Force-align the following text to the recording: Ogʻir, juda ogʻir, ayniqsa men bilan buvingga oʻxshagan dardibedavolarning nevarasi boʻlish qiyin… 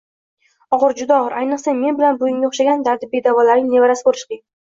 Ogʻir, 0.77 0.93
juda 1.01 1.17
ogʻir, 1.17 1.35
ayniqsa 1.41 1.75
men 1.81 1.99
bilan 2.01 2.17
buvingga 2.23 2.49
oʻxshagan 2.51 2.81
dardibedavolarning 2.89 3.71
nevarasi 3.77 4.07
boʻlish 4.09 4.27
qiyin… 4.33 4.43